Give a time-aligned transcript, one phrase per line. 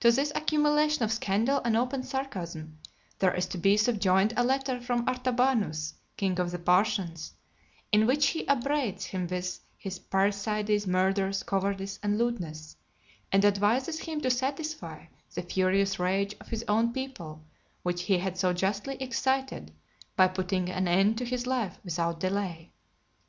[0.00, 2.80] To this accumulation of scandal and open sarcasm,
[3.20, 7.34] there is to be subjoined a letter from Artabanus, king of the Parthians,
[7.92, 12.74] in which he upbraids him with his parricides, murders, cowardice, and lewdness,
[13.30, 15.04] and advises him to satisfy
[15.36, 17.44] the furious rage of his own people,
[17.84, 19.72] which he had so justly excited,
[20.16, 22.72] by putting an end to his life without delay.